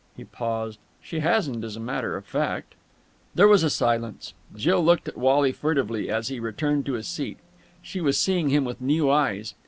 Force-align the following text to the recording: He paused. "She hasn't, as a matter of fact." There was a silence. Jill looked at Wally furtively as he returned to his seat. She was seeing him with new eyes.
He 0.17 0.23
paused. 0.23 0.79
"She 0.99 1.19
hasn't, 1.19 1.63
as 1.63 1.75
a 1.75 1.79
matter 1.79 2.17
of 2.17 2.25
fact." 2.25 2.73
There 3.35 3.47
was 3.47 3.61
a 3.61 3.69
silence. 3.69 4.33
Jill 4.55 4.83
looked 4.83 5.07
at 5.07 5.15
Wally 5.15 5.51
furtively 5.51 6.09
as 6.09 6.29
he 6.29 6.39
returned 6.39 6.87
to 6.87 6.93
his 6.93 7.07
seat. 7.07 7.37
She 7.83 8.01
was 8.01 8.17
seeing 8.17 8.49
him 8.49 8.65
with 8.65 8.81
new 8.81 9.11
eyes. 9.11 9.53